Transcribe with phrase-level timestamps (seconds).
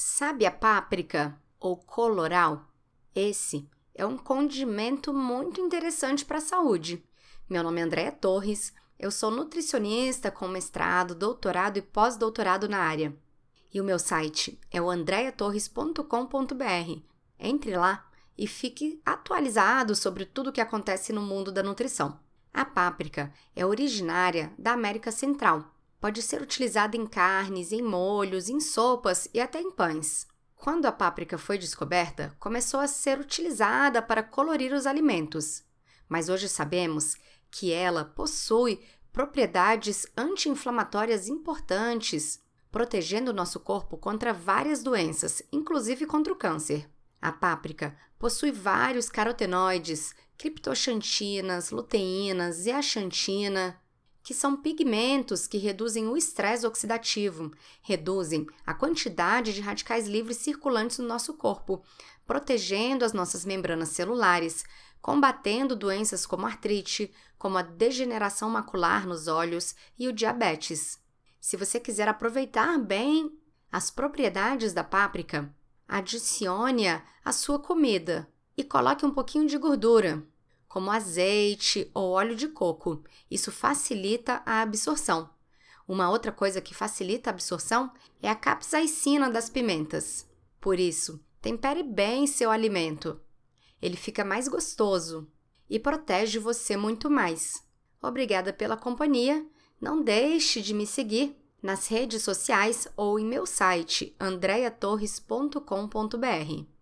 [0.00, 2.68] Sabe a páprica ou coloral?
[3.12, 7.04] Esse é um condimento muito interessante para a saúde.
[7.50, 13.12] Meu nome é Andréa Torres, eu sou nutricionista com mestrado, doutorado e pós-doutorado na área.
[13.74, 17.02] E o meu site é o andreatorres.com.br.
[17.36, 18.08] Entre lá
[18.38, 22.20] e fique atualizado sobre tudo o que acontece no mundo da nutrição.
[22.54, 25.74] A páprica é originária da América Central.
[26.00, 30.26] Pode ser utilizada em carnes, em molhos, em sopas e até em pães.
[30.54, 35.64] Quando a páprica foi descoberta, começou a ser utilizada para colorir os alimentos.
[36.08, 37.14] Mas hoje sabemos
[37.50, 38.80] que ela possui
[39.12, 46.88] propriedades anti-inflamatórias importantes, protegendo o nosso corpo contra várias doenças, inclusive contra o câncer.
[47.20, 53.80] A páprica possui vários carotenoides, criptoxantinas, luteínas, zeaxantina,
[54.28, 57.50] que são pigmentos que reduzem o estresse oxidativo,
[57.80, 61.82] reduzem a quantidade de radicais livres circulantes no nosso corpo,
[62.26, 64.66] protegendo as nossas membranas celulares,
[65.00, 71.02] combatendo doenças como artrite, como a degeneração macular nos olhos e o diabetes.
[71.40, 73.32] Se você quiser aproveitar bem
[73.72, 75.50] as propriedades da páprica,
[75.88, 80.22] adicione-a à sua comida e coloque um pouquinho de gordura
[80.68, 83.02] como azeite ou óleo de coco.
[83.30, 85.30] Isso facilita a absorção.
[85.86, 87.90] Uma outra coisa que facilita a absorção
[88.22, 90.28] é a capsaicina das pimentas.
[90.60, 93.18] Por isso, tempere bem seu alimento.
[93.80, 95.26] Ele fica mais gostoso
[95.70, 97.64] e protege você muito mais.
[98.02, 99.46] Obrigada pela companhia.
[99.80, 106.77] Não deixe de me seguir nas redes sociais ou em meu site andreatorres.com.br.